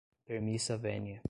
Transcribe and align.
permissa 0.25 0.77
venia 0.77 1.19